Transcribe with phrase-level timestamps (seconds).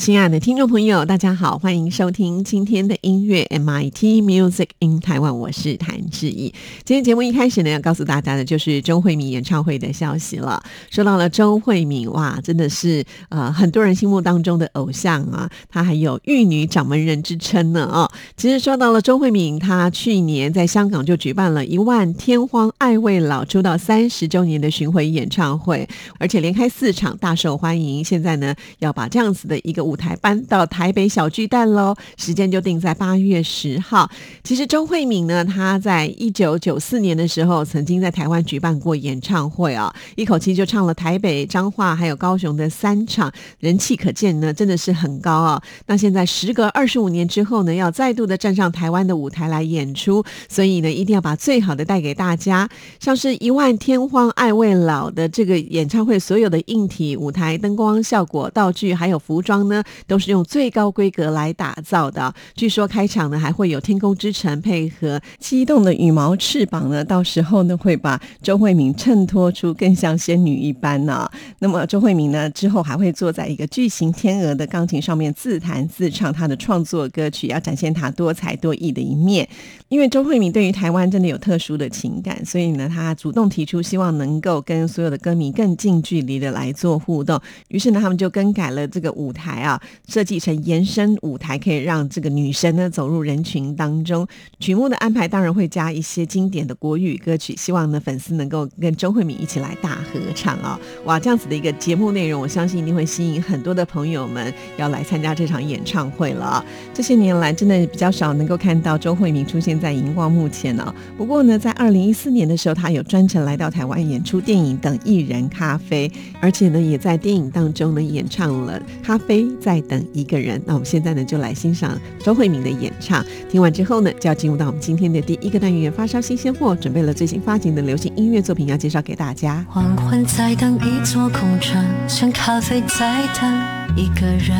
[0.00, 6.54] 亲爱的听众朋友，大家好，欢迎收听今天的音乐 MIT Music in Taiwan，我是谭志毅。
[6.86, 10.62] 今天节目一开始呢，要告诉大家的就是周慧敏演唱会的消息了。
[10.90, 18.10] 说到了周慧敏，哇，真的是呃很多人心目当中的偶像啊，她还有玉女掌门人之称呢啊。
[18.38, 25.86] 其实说到了周慧敏，她去年在香港就举办了一万天荒爱未老出道三十周年的巡回演唱会，
[26.18, 28.02] 而且连开四场，大受欢迎。
[28.02, 34.08] 现在呢，要把这样子的一个舞台搬到台北小巨蛋喽，时间就定在八月十号。
[34.44, 45.60] 其实周慧敏呢，她在一九九四年的时候，曾经在台湾举办过演唱会啊，一口气就唱了台北、彰化还有高雄的三场，人气可见呢，真的是很高啊。
[45.86, 52.68] 那现在时隔二十五年之后呢，要再度的站上台湾的舞台来演出，所以呢，一定要把最好的带给大家。
[53.00, 59.79] 像是一万天荒爱未老的这个演唱会，所有的硬体、舞台、灯光效果、道具还有服装呢。
[60.06, 62.32] 都是用最高规格来打造的。
[62.54, 71.30] 据说开场呢还会有天空之城配合激动的羽毛翅膀呢，到时候呢会把周慧敏衬托出更像仙女一般呢。
[71.58, 79.46] 那么周慧敏呢之后还会坐在一个巨型天鹅的钢琴上面自弹自唱她的创作歌曲，要展现她多才多艺的一面。
[79.88, 87.38] 因为周慧敏对于台湾真的有特殊的情感，所以呢她主动提出希望能够跟所有的歌迷更近距离的来做互动。
[87.68, 89.69] 于是呢他们就更改了这个舞台啊。
[90.08, 94.26] 设计成延伸舞台，可以让这个女神呢走入人群当中。
[94.58, 100.78] 曲目的安排当然会加一些经典的国语歌曲，希望呢粉丝能够跟周慧敏一起来大合唱啊！
[101.04, 106.64] 哇，这样子的一个节目内容，我相信一定会吸引很多的朋友们要来参加这场演唱会了。
[106.94, 110.94] 这些年来，真的比较少能够看到周慧敏出现在荧光幕前呢。
[111.16, 116.08] 不过呢，在二零一四年的时候，她有专程来到台湾演出电影《等艺人咖啡》，
[116.40, 119.76] 而且呢，也在电影当中呢演唱了《咖啡在》。
[119.86, 123.24] 等一个人，那我们现在呢就来欣赏周慧敏的演唱。
[123.50, 129.66] 听完之后呢，就要进入到我们今天的第一个单元——发烧新鲜货，准备了最新发行的流行音乐作品要介绍给大家。
[129.68, 134.56] 黄昏在等一座空城，像咖啡在等一个人，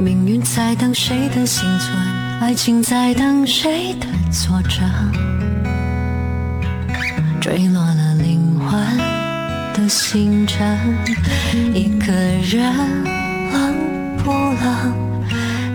[0.00, 1.96] 命运在等谁的幸存，
[2.40, 4.80] 爱情在等谁的挫折，
[7.40, 9.11] 坠落了灵魂。
[9.92, 10.78] 星辰，
[11.74, 12.64] 一个人
[13.52, 13.74] 冷
[14.24, 14.94] 不冷？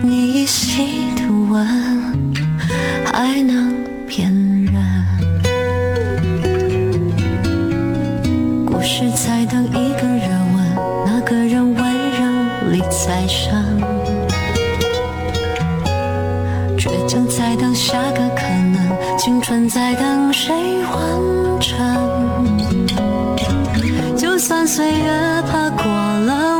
[0.02, 1.64] 你依稀的吻
[3.04, 3.72] 还能
[4.08, 4.32] 骗
[4.64, 4.74] 人？
[8.66, 10.76] 故事在等一个热吻，
[11.06, 13.80] 那个人温柔里再生？
[16.76, 18.42] 倔强在等下个可
[18.72, 20.52] 能，青春在等谁
[20.82, 22.17] 完成？
[24.38, 26.57] 就算岁月爬过了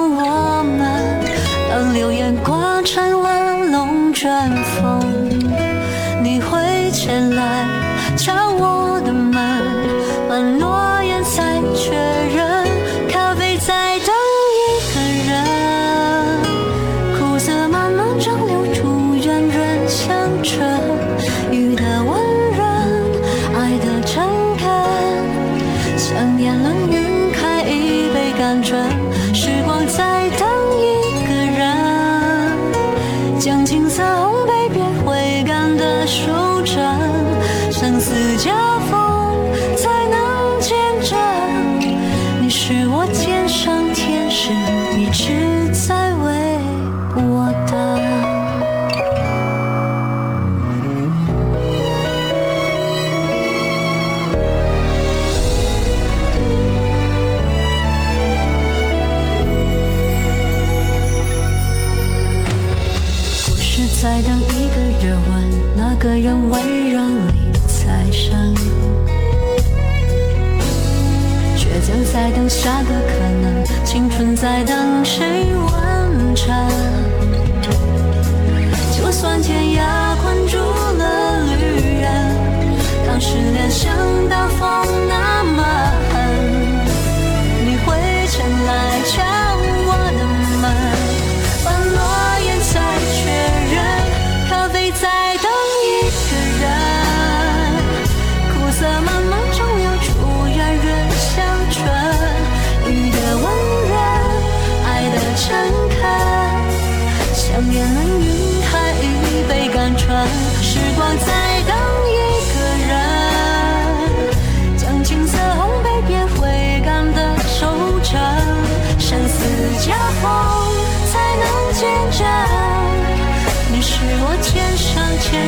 [74.41, 74.88] 在等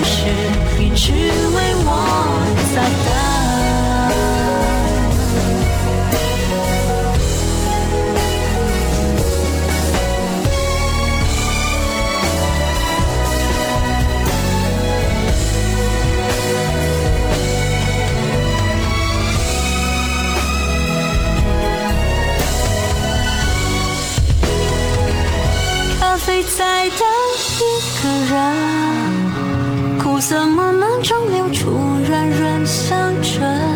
[0.04, 0.26] 是
[0.82, 1.88] 一直为我
[2.74, 3.10] 在等
[26.00, 27.09] 咖啡在等
[30.30, 31.72] 怎么能蒸流出
[32.06, 33.69] 软软香醇？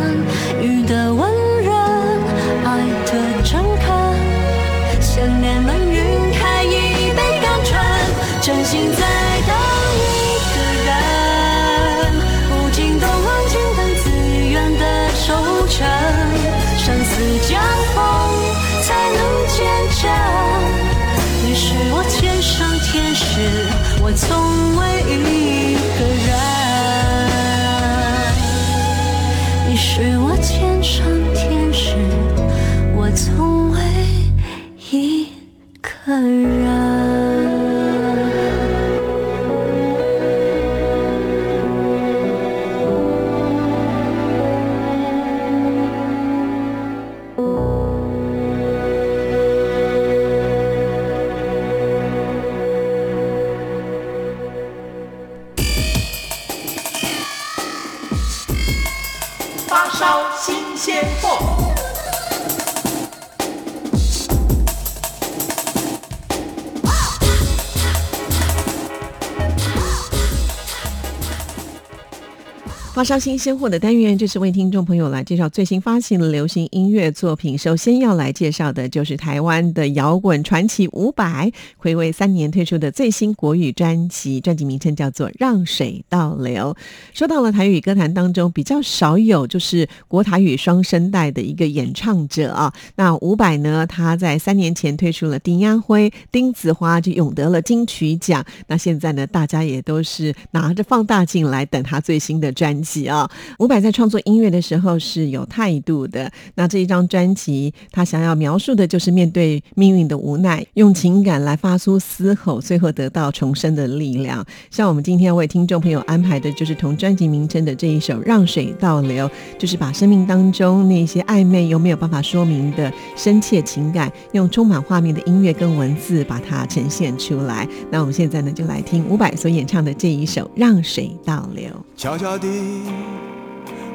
[73.04, 77.58] 发烧新鲜货的单元，就是为听众朋友来介绍最新发行的流行音乐作品。
[77.58, 81.52] 首先要来介绍的就是台湾的摇滚传奇伍佰，
[81.82, 86.74] 暌违三年推出的最新国语专辑，专辑名称叫做《让水倒流》。
[87.12, 98.42] 说到了台语歌坛当中比较少有就是国台语双声带的一个演唱者啊，那伍佰呢，他在三年前推出了《丁亚辉》《丁子花》，就勇得了金曲奖。
[98.68, 102.93] 那现在呢，大家也都是拿着放大镜来等他最新的专辑。
[103.02, 106.30] 啊，伍佰在创作音乐的时候是有态度的。
[106.54, 114.44] 那这一张专辑，他想要描述的就是面对命运的无奈，用情感来发出嘶吼，最后得到重生的力量。
[114.70, 127.68] 像我们今天为听众朋友安排的，就是同专辑名称的这一首《让水倒流》，就是把生命当中那些暧昧又没有办法说明的深切情感，用充满画面的音乐跟文字把它呈现出来。
[127.90, 131.64] 那我们现在呢，就来听伍佰所演唱的这一首《让水倒流》。
[131.96, 132.48] 悄悄地，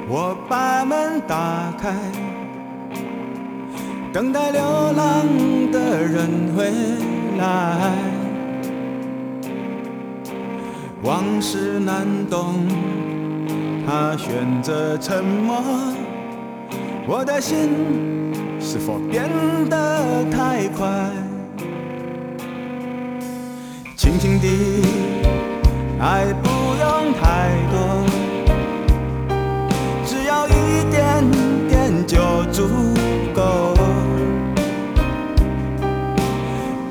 [0.08, 1.94] 我把门打开，
[4.12, 5.26] 等待流浪
[5.72, 6.72] 的人回
[7.38, 7.92] 来。
[11.02, 12.68] 往事难懂，
[13.88, 15.62] 他选择沉默。
[17.08, 17.70] 我的心
[18.60, 19.30] 是否变
[19.70, 20.88] 得太快？
[23.96, 24.84] 轻轻地，
[26.00, 28.06] 爱不用太多，
[30.70, 30.98] 一点
[31.68, 32.18] 点就
[32.52, 32.68] 足
[33.34, 33.74] 够。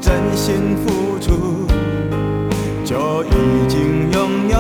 [0.00, 1.66] 真心付出
[2.84, 3.28] 就已
[3.68, 4.56] 经拥有，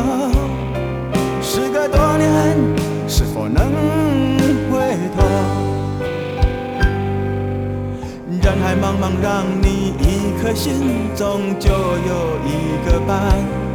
[1.42, 2.28] 时隔多年，
[3.08, 3.64] 是否能
[4.70, 5.26] 回头？
[8.30, 12.48] 人海茫茫，让你一颗心，终究有一
[12.86, 13.67] 个伴。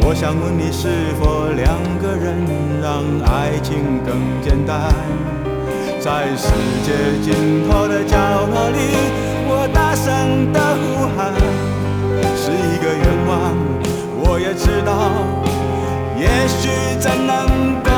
[0.00, 0.88] 我想问你，是
[1.20, 2.34] 否两个人
[2.80, 4.92] 让爱情更简单？
[6.00, 6.48] 在世
[6.84, 8.78] 界尽头的角落里，
[9.46, 11.34] 我大声的呼喊，
[12.36, 13.54] 是一个愿望。
[14.20, 14.90] 我也知道，
[16.16, 17.36] 也许真能
[17.82, 17.90] 够。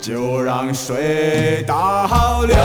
[0.00, 2.56] 就让水倒流，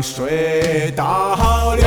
[0.00, 1.84] 水倒流，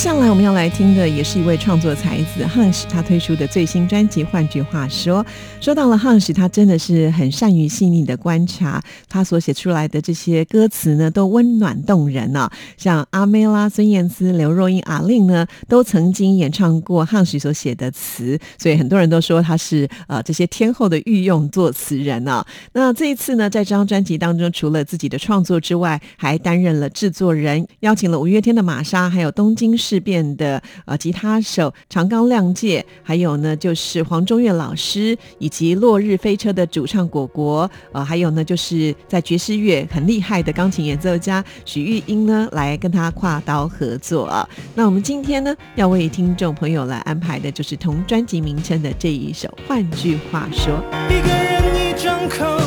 [0.00, 4.22] 接下来我们要来听的也是一位创作才子汉史，他推出的最新专辑。
[4.22, 5.24] 换句话说，
[5.62, 22.44] 说到了汉史，他真的是很善于细腻的观察，他所写出来的这些歌词呢，都温暖动人呢、像阿妹啦、孙燕姿、刘若英、阿令呢，都曾经演唱过汉史所写的词，所以很多人都说他是呃这些天后的御用作词人啊。
[22.74, 44.48] 那这一次呢，在这张专辑当中，除了自己的创作之外，还担任了制作人，邀请了五月天的玛莎，还有东京事变的呃吉他手长冈亮介，还有呢就是黄中岳老师，以及落日飞车的主唱果果，呃，还有呢就是在爵士乐很厉害的钢琴演奏家许玉英呢，来跟他跨刀合作啊。
[44.74, 49.48] 那我们今天呢，要为听众朋友来安排的就是同专辑名称的这一首。
[49.68, 50.82] 换句话说。
[51.08, 52.60] 一个人一张口，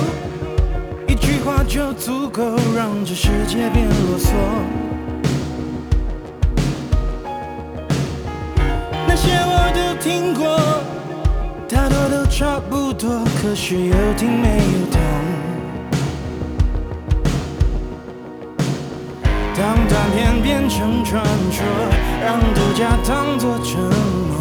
[1.10, 4.93] 一句话就足够让这世界变啰嗦。
[9.24, 10.44] 些我都听过，
[11.70, 15.00] 大多都差不多，可是有听没有懂。
[19.56, 21.63] 当短片变成传说，
[22.22, 24.34] 让独家当作承诺。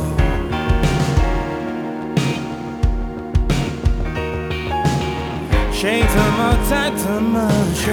[5.71, 7.91] 谁怎么猜怎么秀，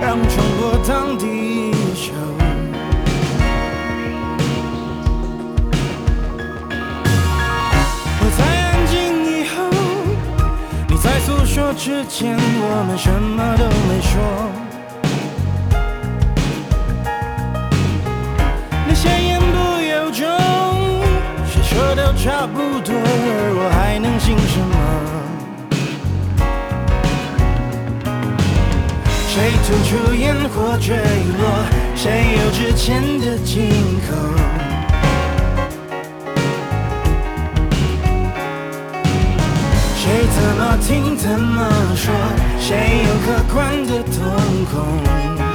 [0.00, 2.12] 让重播当第一首。
[11.48, 14.12] 说之前，我们什么都没说。
[18.86, 20.28] 那些言不由衷，
[21.46, 24.76] 谁说都差不多，而我还能信什么？
[29.26, 30.94] 谁吐出烟火坠
[31.40, 31.42] 落？
[31.96, 33.72] 谁有之前的惊
[34.06, 34.67] 恐？
[40.80, 42.14] 听怎么说？
[42.58, 45.47] 谁有客观的瞳孔？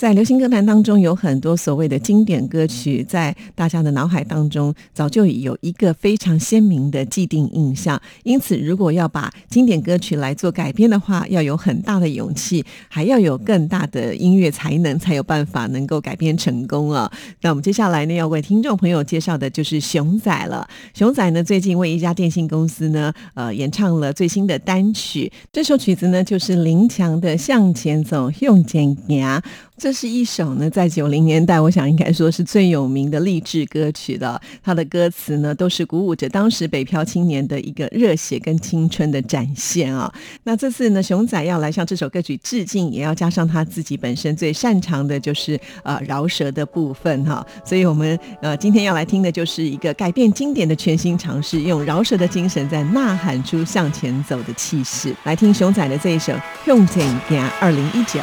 [0.00, 8.00] 在流行歌坛当中，有很多所谓的经典歌曲，在大家的脑海当中早就有一个非常鲜明的既定印象。
[8.22, 17.12] 因此，如果要把经典歌曲来做改编的话，要有很大的勇气，还要有更大的音乐才能，才有办法能够改编成功啊。
[17.42, 20.66] 那我们接下来呢，要为听众朋友介绍的就是熊仔了。
[20.94, 25.30] 熊仔呢，最近为一家电信公司呢，呃，演唱了最新的单曲。
[25.52, 29.42] 这首曲子呢，就是林强的《向前走》，用剪牙。
[29.80, 34.38] 这是一首呢，在九零年代，我想应该说是最有名的励志歌曲了。
[34.62, 40.12] 它的歌词呢，都是鼓舞着当时北漂青年的一个热血跟青春的展现啊。
[40.44, 47.42] 那这次呢，熊仔要来向这首歌曲致敬，也要加上他自己本身最擅长的就是呃饶舌的部分哈。
[47.64, 55.16] 所以我们呃今天要来听的就是一个改变经典的全新尝试，用饶舌的精神在呐喊出向前走的气势。
[55.24, 56.34] 来听熊仔的这一首
[56.66, 57.02] 《用怎
[57.34, 58.20] 样二零一九》。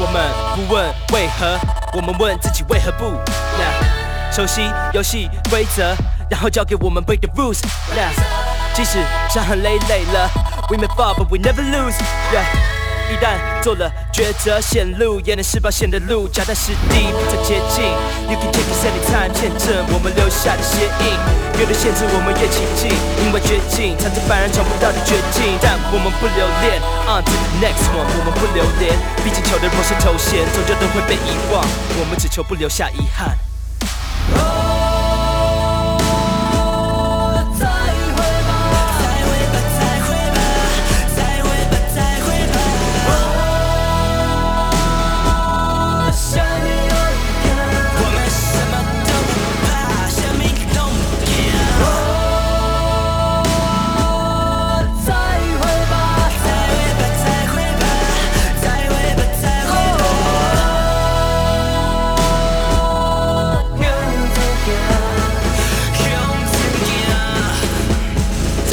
[0.00, 0.22] 我们
[0.56, 1.58] 不问为何，
[1.94, 3.12] 我们问自己为何不。
[3.58, 5.94] 那熟悉游戏规则，
[6.30, 7.60] 然后交给我们 break the rules。
[8.74, 10.28] 即使伤痕累累了
[10.70, 11.96] ，we may fall but we never lose。
[12.32, 12.73] yeah.
[13.12, 17.84] 一旦做了抉择，显露也能是保险的路，脚踏实地不再接近。
[18.28, 21.14] You can take us anytime，见证我们留下的鞋印。
[21.60, 22.90] 越的限制我们越亲近，
[23.24, 25.44] 因为绝境藏着凡人尝不到的绝境。
[25.62, 28.96] 但我们不留恋，on to the next one，我们不留恋。
[29.22, 31.64] 毕竟求的若是头衔，终究都会被遗忘。
[32.00, 33.38] 我们只求不留下遗憾。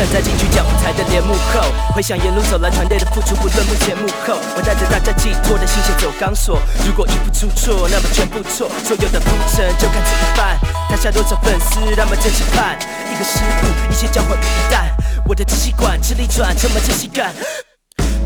[0.02, 1.62] 站在金曲奖舞台的帘幕后，
[1.94, 6.60] 回想沿路走来团队的付出，不论幕前幕后，我带着大家寄托的心血走钢索。
[6.84, 10.60] 如果一步出错，那么全部错，所有的铺陈就看这一半。
[10.90, 12.80] 台下多少粉丝，他们正期盼
[13.14, 14.90] 一个失误，一切交换于一旦。
[15.28, 17.32] 我的支气管吃力转，充满窒息感。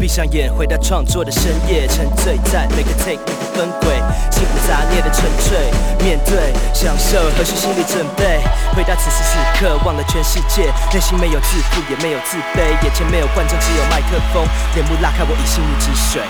[0.06, 3.90] 闭上眼，回到创作的深夜，沉醉在每个 take 每个分轨，
[4.30, 5.58] 心无杂念的沉醉，
[5.98, 8.40] 面对享受，何须心理准备？
[8.76, 16.22] 回到此时此刻，忘了全世界，内心没有自负，也没有自卑，眼前没有观众，只有麦克风，帘幕拉开，我已心如止水。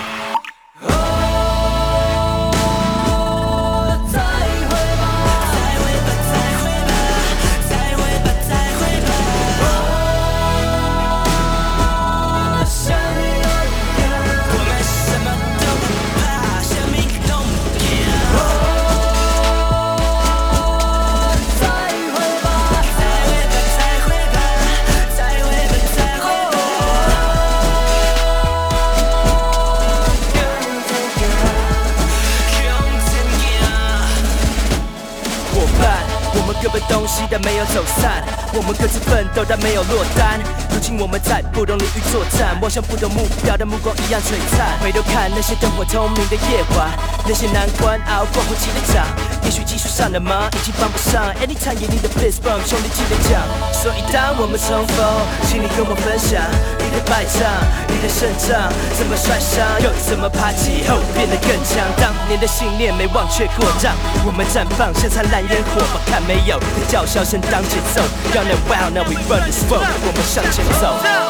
[37.30, 40.40] 但没有走散；我们各自奋斗，但没有落单。
[40.70, 44.78] 如今我们在不同领域作战，望向不同目标，的目光一样璀璨。
[44.80, 46.90] 回头看那些灯火通明的夜晚，
[47.26, 49.06] 那些难关熬过后起的掌，
[49.42, 51.32] 也许技术上的忙已经帮不上。
[51.40, 53.42] Anytime you need a fist bump，兄弟记得讲。
[53.72, 55.04] 所以当我们重逢，
[55.48, 56.42] 请你跟我分享
[56.86, 57.42] 你的败仗，
[57.88, 61.82] 你的胜仗，怎么摔伤，又怎么爬起后变得更强。
[61.96, 63.92] 当年的信念没忘却过账，
[64.24, 68.02] 我们绽放像灿烂烟火，把看没有的叫嚣声当节奏。
[68.32, 71.25] Gonna wow now we run this world，我们向前走。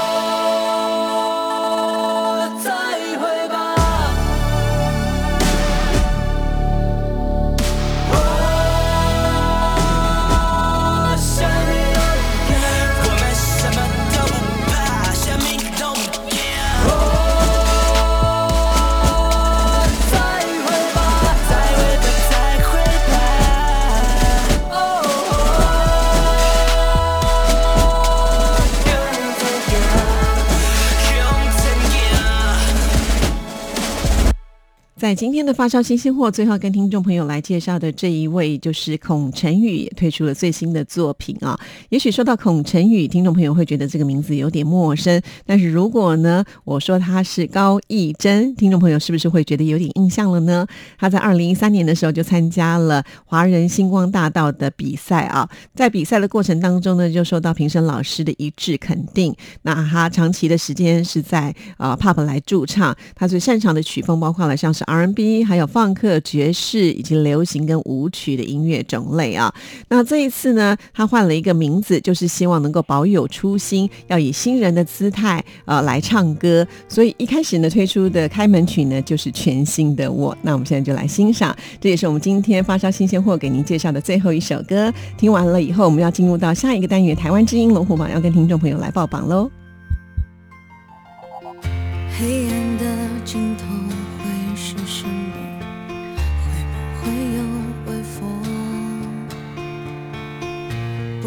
[35.06, 41.56] 在今天的发烧新鲜货，最后跟听众朋友来介绍的这一位，就是孔晨宇也推出了最新的作品啊。
[41.90, 50.66] 也许说到孔晨宇，听众朋友会觉得这个名字有点陌生，但是如果呢，我说他是高义珍，听众朋友是不是会觉得有点印象了呢？
[50.98, 59.32] 他在二零一三年的时候就参加了华人星光大道的比赛啊，在比赛的过程当中呢，就受到评审老师的一致肯定。
[59.62, 69.52] 那他长期的时间是在呃 pub 来驻唱，他最擅长的曲风包括了像是 R&B，还有放克、爵士以及流行跟舞曲的音乐种类啊。
[69.88, 76.66] 那这一次呢，他换了一个名字，就是希望能够保有初心，要以新人的姿态呃来唱歌。
[76.88, 80.36] 所以一开始呢，推出的开门曲呢就是全新的我。
[80.42, 84.92] 那我们现在就来欣赏，这也是我们今天发烧新鲜货给您介绍的最后一首歌。
[85.18, 89.50] 听完了以后，我们要进入到下一个单元——台湾之音龙虎榜，要跟听众朋友来报榜喽。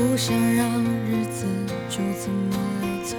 [0.10, 0.66] 不想让
[1.06, 1.46] 日子
[1.88, 2.58] 就这么
[3.04, 3.16] 走，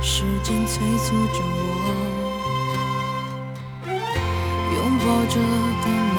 [0.00, 1.84] 时间催促着我，
[3.84, 6.16] 拥抱着的梦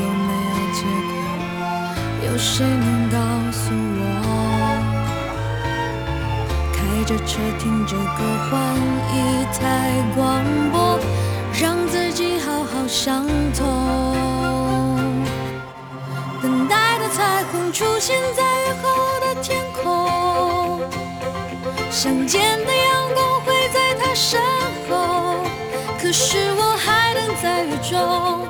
[0.00, 1.12] 有没有结果？
[2.24, 3.16] 有谁能告
[3.52, 3.64] 诉
[4.00, 4.02] 我？
[6.72, 8.52] 开着车听着歌，换
[9.12, 9.14] 一
[9.52, 9.60] 台
[10.16, 10.98] 广播，
[11.60, 14.43] 让自己好好想通。
[17.54, 20.80] 的彩虹出现在雨后的天空，
[21.90, 24.40] 想见的阳光会在他身
[24.88, 25.36] 后，
[26.00, 28.48] 可是我还能在雨中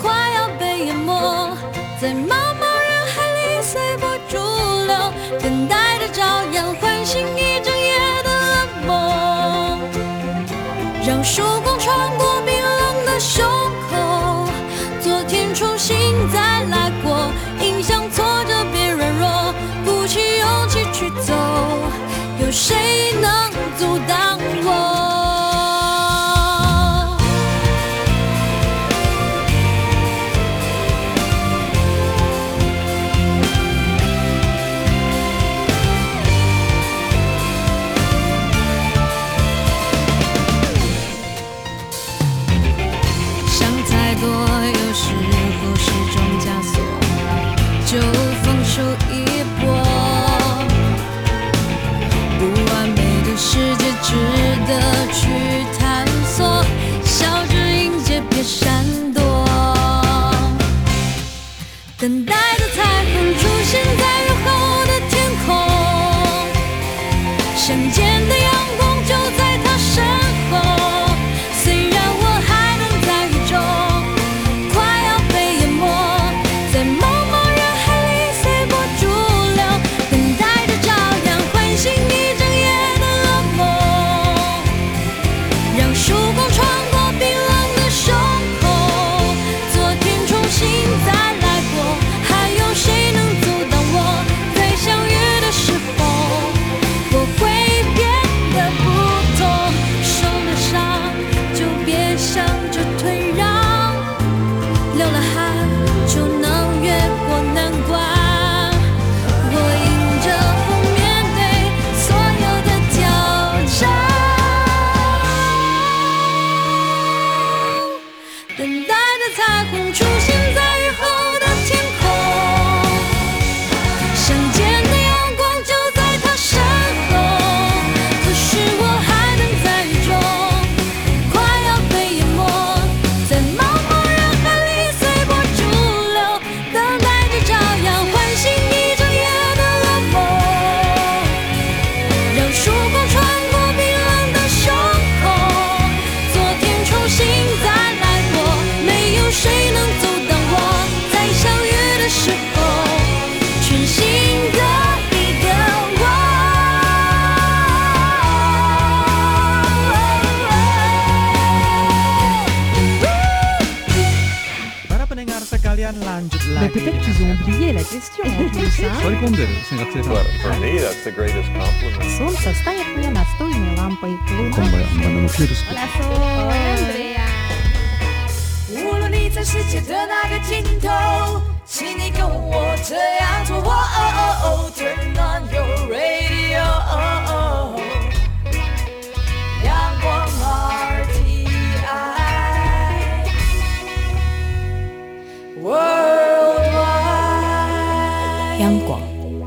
[0.00, 1.56] 快要被淹没，
[2.00, 2.12] 在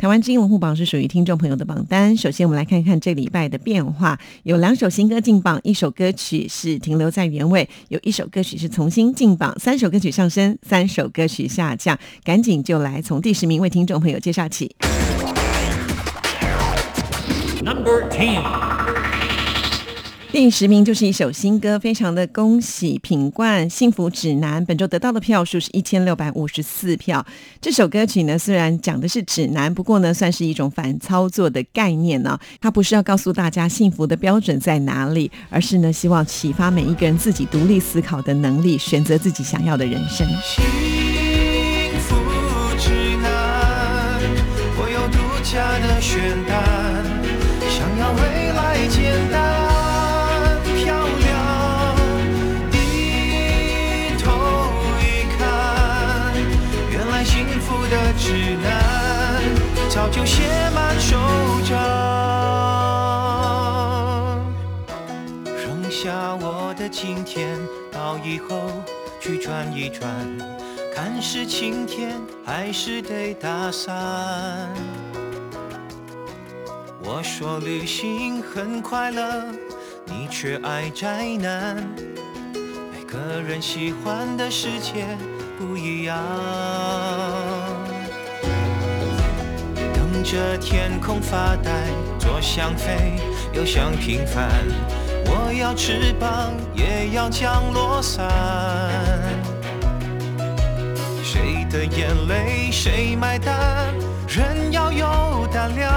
[0.00, 2.16] 台湾之音文护榜是属于听众朋友的榜单。
[2.16, 11.98] 首先，我们来看看这礼拜的变化，有两首新歌进榜，一首歌曲是停留在原位，有一首歌曲是重新进榜，三首歌曲上升，三首歌曲下降。
[12.24, 14.74] 赶紧就来从第十名为听众朋友介绍起。
[17.62, 18.79] Number Ten。
[20.32, 27.26] 第十名就是一首新歌，非常的恭喜品冠《幸福指南》，本周得到的票数是一千六百五十四票。
[27.60, 40.26] 这首歌曲呢，虽然讲的是指南，不过呢，算是一种反操作的概念呢、它不是要告诉大家幸福的标准在哪里，而是呢，希望启发每一个人自己独立思考的能力，选择自己想要的人生。
[60.10, 60.42] 就写
[60.74, 61.16] 满手
[61.68, 61.78] 掌。
[65.56, 67.58] 剩下我的今天
[67.92, 68.58] 到以后
[69.20, 70.08] 去转一转，
[70.94, 74.68] 看是晴天还是得打伞。
[77.02, 79.44] 我说旅行很快乐，
[80.06, 81.76] 你却爱宅男。
[82.92, 85.06] 每个人喜欢的世界
[85.58, 86.16] 不一样。
[90.22, 91.70] 着天空发呆，
[92.18, 93.14] 左想飞，
[93.52, 94.48] 右想平凡。
[95.26, 98.28] 我要翅膀，也要降落伞。
[101.22, 103.94] 谁的眼泪谁买单？
[104.26, 105.92] 人要有胆量，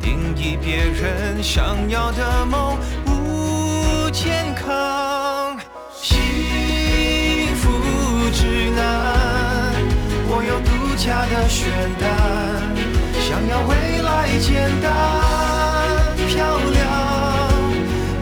[0.00, 5.11] 定义别人想要的梦不健康。
[11.04, 12.08] 家的选单，
[13.20, 14.86] 想要未来简单
[16.28, 16.80] 漂亮。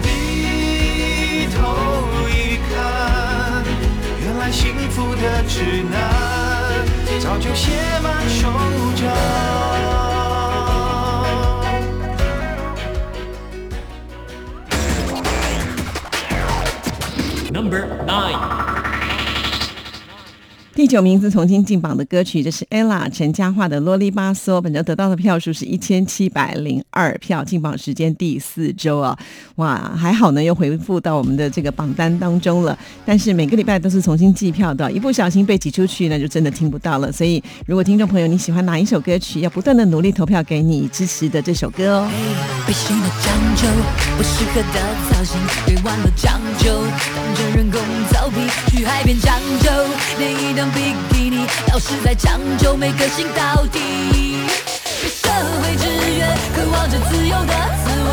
[0.03, 1.59] 低头
[2.31, 2.73] 一看，
[4.25, 5.95] 原来幸福的指南
[7.21, 7.71] 早就写
[8.03, 8.49] 满手
[8.97, 9.05] 掌。
[17.53, 18.60] Number Nine。
[20.81, 29.15] 第九名是重新进榜的歌曲，这是 ella 陈嘉桦的《啰里吧嗦》，本周得到的票数是一千七百零二票，进榜时间第四周啊，
[29.57, 32.79] 哇，还好呢，又回复到我们的这个榜单当中了。
[33.05, 37.13] 但是每个礼拜都是重新计票的，一不小心被挤出去，那就真的听不到了。
[37.13, 42.11] 所以，如果听众朋友你喜欢哪一首歌曲，要不断的努力投票给你支持的这首歌哦。
[42.67, 43.69] 背心的讲究，
[44.17, 46.73] 不适合的造型，对弯了讲究，
[47.15, 47.79] 当着人工
[48.21, 49.71] 逃避，去海边将就，
[50.19, 54.45] 连一张比基尼，老是在将就每个心到底。
[55.01, 55.31] 被社
[55.63, 55.87] 会制
[56.19, 58.11] 约，渴望着自由的滋味。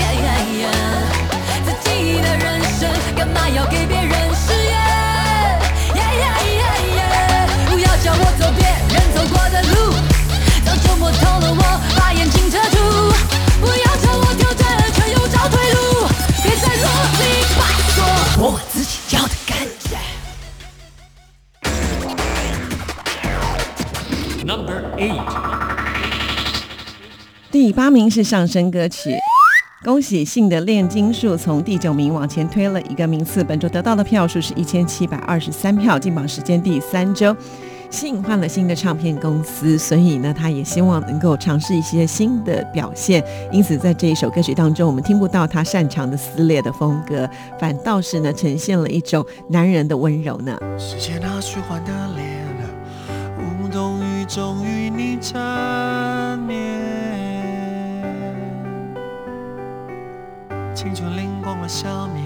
[0.00, 0.28] 呀呀
[0.62, 0.64] 呀，
[1.64, 4.74] 自己的人生干嘛要给别人誓言？
[5.94, 6.62] 呀呀呀
[6.98, 9.94] 呀，不要叫我走别人走过的路。
[10.66, 11.62] 早就摸透了我，
[11.96, 12.76] 把眼睛遮住。
[13.60, 14.64] 不要叫我挑着，
[14.96, 15.78] 却又找退路。
[16.42, 16.90] 别再啰里吧
[17.22, 17.41] 嗦，
[18.38, 19.96] 我自己要的感觉。
[24.44, 25.22] Number Eight。
[27.50, 29.14] 第八名是上升歌曲。
[29.84, 37.36] 恭喜信的炼金术从第九名往前推了一个名次，本周得到的票数是一千七百二十三票，进榜时间第三周。
[37.92, 43.22] 信换了新的唱片公司，所以呢，他也希望能够尝试一些新的表现。
[43.52, 47.28] 因此，在这一首歌曲当中，我们听不到他擅长的撕裂的风格，
[47.60, 50.58] 反倒是呢，呈现了一种男人的温柔呢。
[50.78, 52.46] 世界那虚幻的脸，
[53.62, 56.58] 无动于衷与你缠绵。
[60.74, 62.22] 青春灵光了消灭，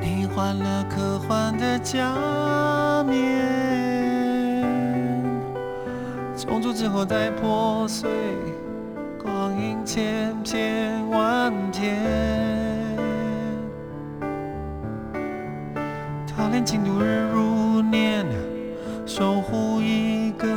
[0.00, 3.71] 你换了科幻的假面。
[6.44, 8.10] 重组之后再破碎，
[9.22, 11.96] 光阴千片万天。
[16.26, 18.26] 他连进度日如年，
[19.06, 20.48] 守护一个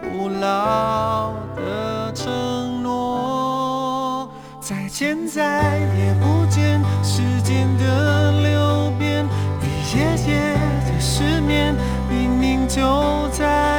[0.00, 4.32] 不老的承诺。
[4.60, 9.26] 再见，再也不见，时间的流变，
[9.60, 10.54] 一夜夜
[10.86, 11.76] 的失眠，
[12.08, 13.71] 明明就在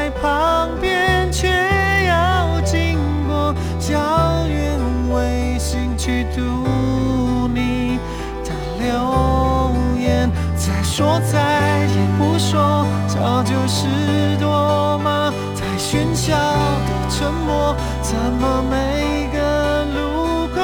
[10.95, 15.33] 说再也不说，早就是多吗？
[15.59, 20.61] 太喧嚣的沉默，怎么每个路口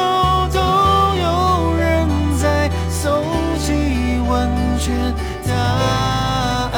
[0.54, 0.60] 都
[1.18, 2.08] 有人
[2.40, 3.24] 在搜
[3.58, 4.94] 集问卷？
[5.48, 5.52] 答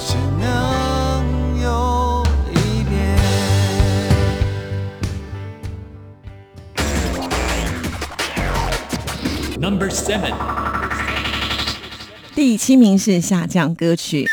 [0.00, 2.54] 只能有一
[2.84, 2.90] 遍。
[9.60, 10.32] Number seven，
[12.44, 14.26] 第七名是下降歌曲。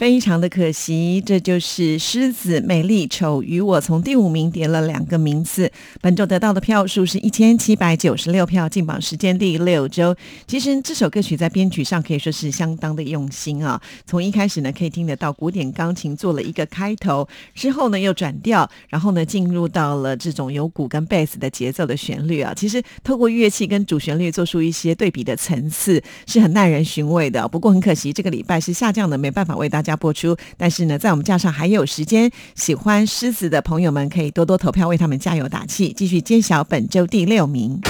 [0.00, 5.70] 非常的可惜，这就是狮子美丽丑与我从第五名跌了两个名次。
[6.00, 10.16] 本周得到的票数是一千七百九十六票，进榜时间第六周。
[10.46, 13.78] 其实这首歌曲在编曲上可以说是相当的用心啊。
[14.06, 22.54] 从一开始呢，可以听得到古典钢琴做了一个开头，之后呢又转调，然后呢进入到了这种有鼓跟贝斯的节奏的旋律啊。
[22.56, 27.46] 其实透过乐器跟主旋律做出一些对比的层次，是很耐人寻味的。
[27.46, 30.36] 不过很可惜，这个礼拜是下降的，没办法为大家播出。
[30.56, 35.92] 但是呢，在我们架上还有时间，喜欢狮子的朋友们可以多多投票，为他们加油打气。
[35.92, 37.80] 继续揭晓本周第六名。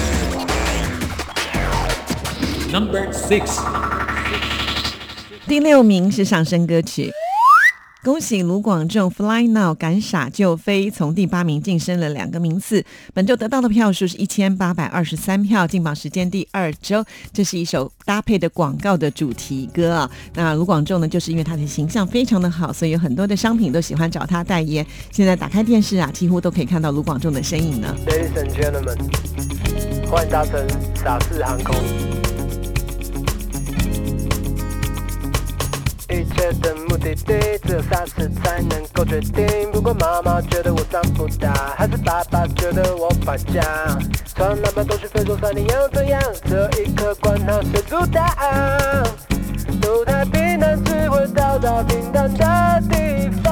[2.72, 3.60] Number six，
[5.46, 7.10] 第六名是上升歌曲。
[8.02, 12.82] 恭喜卢广仲《Fly Now》敢傻就飞，从第八名晋升了两个名次。
[13.12, 17.04] 本周得到的票数是一千八百二十三票，进榜时间第二周。
[17.30, 20.10] 这是一首搭配的广告的主题歌啊。
[20.34, 24.86] 那卢广仲呢，就是因为他的形象非常的好，所以有很多的商品都喜欢找他代言。
[25.12, 27.94] 现在打开电视啊，几乎都可以看到卢广仲的身影呢。
[28.06, 28.96] Ladies and gentlemen，
[30.08, 31.76] 欢迎搭乘傻四航空。
[36.10, 39.70] 一切的目的地只有傻事才能够决定。
[39.72, 43.62] 不管妈妈觉得我长不大，还是爸爸觉得我败家，
[44.34, 46.20] 从南北都去非洲山林要怎样？
[46.44, 48.34] 这一刻管他谁主打，
[49.82, 53.50] 路太平坦只会到达平坦的地方。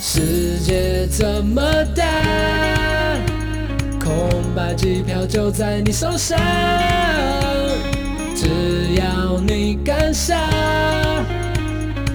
[0.00, 1.62] 世界这么
[1.96, 2.04] 大，
[4.04, 6.38] 空白机票就在你手上，
[8.42, 10.36] 只要你敢想，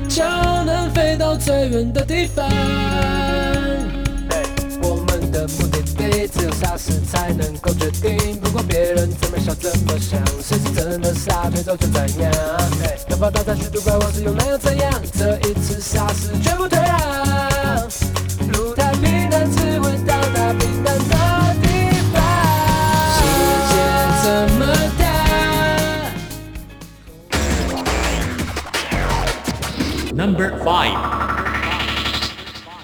[0.10, 0.26] 就
[0.66, 2.46] 能飞到最远的地方。
[4.82, 12.30] 我们的目的地只有傻事才能够决定，不管别人怎么想怎么想，谁是真的傻，推走就怎样。
[13.08, 14.92] 哪怕大家许多怪往事又那又怎样？
[15.18, 17.37] 这一次傻事绝不退让，
[30.18, 30.98] Number five，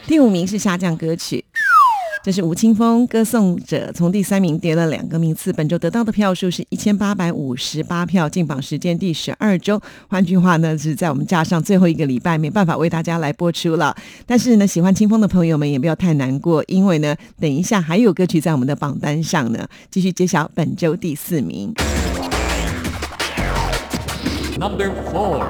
[0.06, 1.44] 第五名是下降歌曲。
[2.24, 5.52] 这是吴青峰《歌颂者》，从第三名跌了两个名次。
[5.52, 9.82] 本周得到的票数是一千八百五十八票，进榜时间第十二周。
[10.08, 13.96] 换句话呢，是在我们架上最后一个礼拜，没办法为大家来播出了。
[14.28, 19.68] 但是呢，喜欢清风的朋友们也不要太难过，因为呢，等一下还有歌曲在我们的榜单上呢。
[19.90, 21.74] 继续揭晓本周第四名。
[24.60, 25.44] Number four，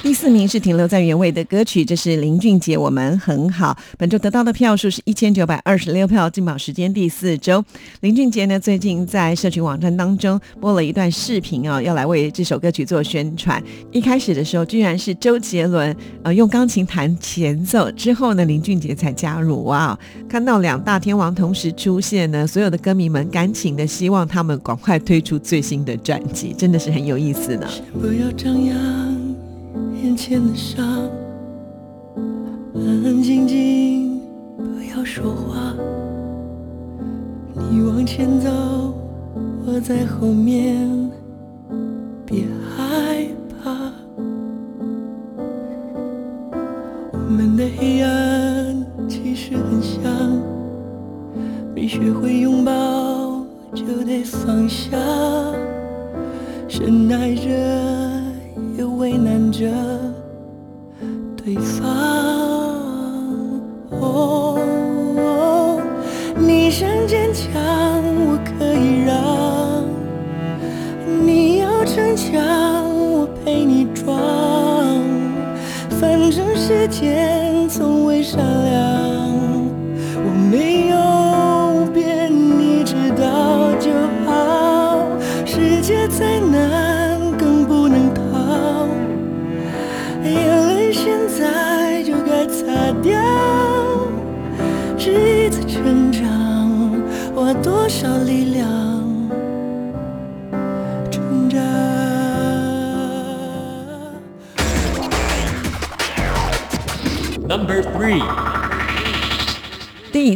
[0.00, 3.76] 第四名是停留在原位的歌曲，这是林俊杰《我们很好》。
[3.98, 7.62] 本周得到的票数是一千九百二十六票，进榜时间第四周。
[8.00, 13.60] 林俊杰呢，最近在社群网站当中播了一段视频啊、要来为这首歌曲做宣传。
[13.90, 19.64] 一开始的时候，居然是周杰伦呃用钢琴弹前奏，之后呢，林俊杰才加入。
[19.64, 27.68] 哇、看到两大天王同时出现呢，所有的歌迷们赶紧的希望他们赶快推出最新的专辑，真的是很有意思呢。
[28.00, 28.76] 不要张扬
[30.02, 30.84] 眼前的伤，
[32.74, 34.20] 安安静静，
[34.56, 34.64] 不
[34.96, 35.74] 要说话。
[37.70, 38.48] 你往前走，
[39.66, 40.88] 我在后面，
[42.24, 42.44] 别
[42.76, 43.26] 害
[43.62, 43.92] 怕。
[47.12, 50.02] 我们的黑暗其实很像，
[51.74, 53.44] 没学会拥抱
[53.74, 54.96] 就得放下。
[56.66, 57.48] 深爱着，
[58.78, 59.66] 也为难着
[61.36, 61.84] 对方。
[63.90, 65.80] 哦，
[66.36, 69.82] 你想坚强，我可以让；
[71.26, 72.40] 你要逞强，
[72.94, 74.16] 我陪你装。
[76.00, 78.87] 反正时间从未善良，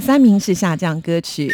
[0.05, 1.49] 三名是下降歌曲。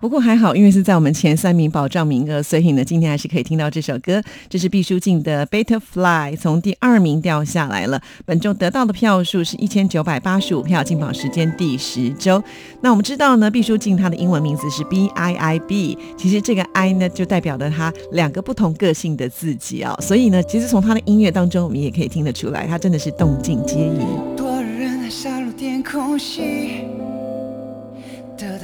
[0.00, 4.22] 不过还好，因为是在我们前三名保障名额，所以呢，今天还是可以听到这首歌。
[4.48, 8.00] 这是毕书尽的《Butterfly》，从第二名掉下来了。
[8.24, 12.40] 本周得到的票数是一千九百八十五票，进榜时间第十周。
[12.82, 24.06] 那我们知道呢，毕书尽他的英文名字是 B I I B，其实这个 I 呢就代表了他两个不同个性的自己啊、所以呢，其实从他的音乐当中，我们也可以听得出来，他真的是动静皆宜。
[24.36, 26.16] 多人海沙漏点空，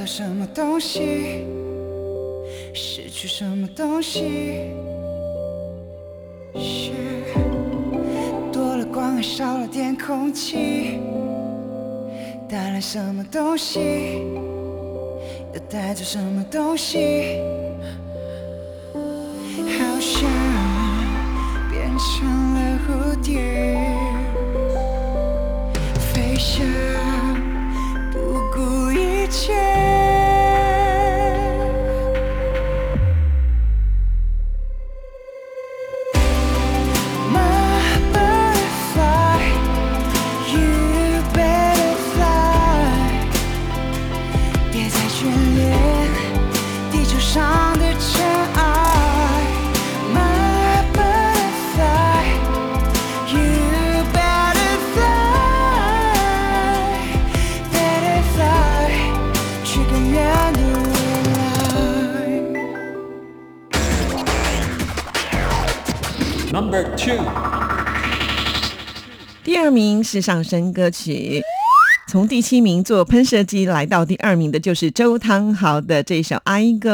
[0.02, 1.46] 到什么东西，
[2.74, 4.72] 失去什么东西。
[6.56, 6.90] 是
[8.52, 10.98] 多了光还少了点空气，
[12.48, 13.78] 带来什么东西，
[15.54, 17.38] 又带走什么东西。
[18.92, 20.28] 好像
[21.70, 23.91] 变成了蝴蝶。
[69.42, 71.42] 第二名是上升歌曲。
[72.12, 76.88] 从第七名做喷射机来到第二名的就是周汤豪的这首《I Go》，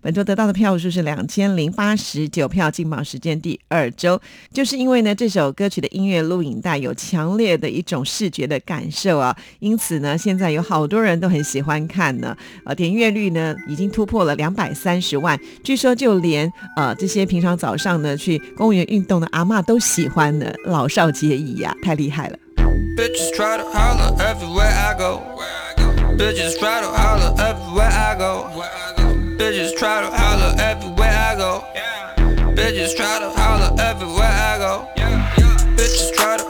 [0.00, 4.20] 本周得到的票数是两千零八十九票，进榜时间第二周。
[4.52, 12.36] 就是因为呢这首歌曲的音乐录影带有强烈的一种视觉的感受啊，因此呢现在有好多人都很喜欢看呢。
[12.64, 22.38] 呃，点阅率呢已经突破了两百三十万，据说就连呃这些平常早上呢去公园运动的阿嬷都喜欢呢，老少皆宜呀、太厉害了。
[22.96, 25.22] Bitches try to holler everywhere I go.
[26.16, 28.50] Bitches try to holler everywhere I go.
[29.38, 31.64] Bitches try to holler everywhere I go.
[32.54, 34.88] Bitches try to holler everywhere I go.
[35.76, 36.49] Bitches try to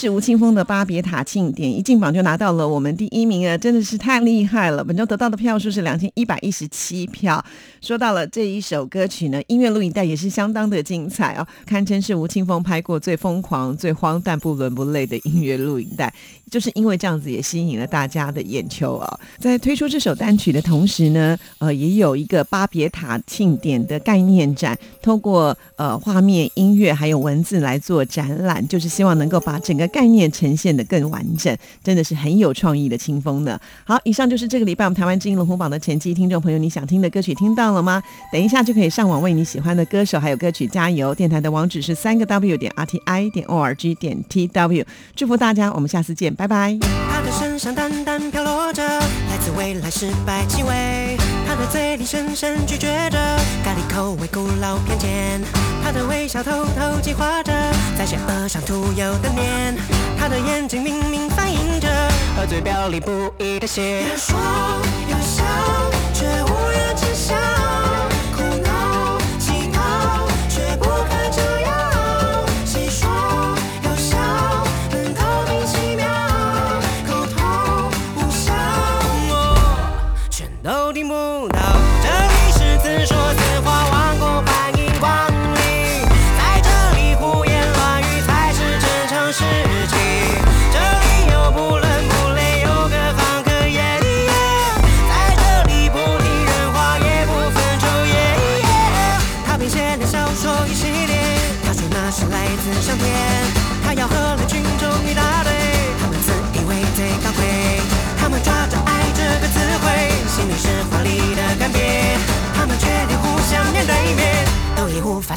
[0.00, 4.82] 是吴青峰的《巴别塔庆典》，一进榜就拿到了我们第一名啊，真的是太厉害了！
[4.82, 7.44] 本周得到的票数是两千一百一十七票。
[7.82, 16.10] 说到了这一首歌曲呢，音乐录影带也是相当的精彩哦，堪称是吴青峰拍过最疯狂、最荒诞、不伦不类的音乐录影带。
[16.50, 19.20] 就是因为这样子，也吸引了大家的眼球啊！
[19.38, 33.58] 在推出这首单曲的同时呢，呃，也有一个巴别塔庆典的概念展，通过呃画面、音乐还有文字来做展览，就是希望能够把整个概念呈现的更完整，真的是很有创意的清风呢。
[33.84, 38.02] 好，以上就是这个礼拜我们台湾之音龙虎榜的前期听众朋友，你想听的歌曲听到了吗？
[38.32, 41.14] 等一下就可以上网为你喜欢的歌手还有歌曲加油。
[41.14, 44.84] 电台的网址是三个 W 点 R T I 点 O R G 点 T W。
[45.14, 46.74] 祝福大家，我们下次见，拜拜。
[47.12, 53.18] 他的身上淡淡飘落着来自未来失败气味，他的嘴里深深咀嚼着
[53.62, 55.42] 咖喱口味古老偏见，
[55.84, 57.52] 他的微笑偷偷计划着
[57.98, 59.76] 在邪恶上涂油的脸，
[60.18, 61.88] 他的眼睛明明反映着
[62.34, 64.02] 和嘴表里不一的血。
[64.06, 64.38] 别说
[65.10, 65.44] 有笑，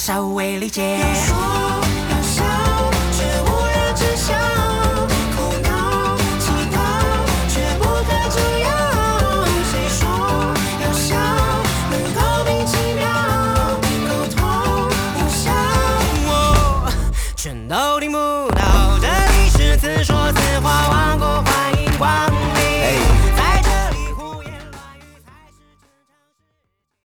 [0.06, 1.00] 稍微理解。
[1.00, 2.46] 要说，
[3.14, 4.63] 却无人知晓。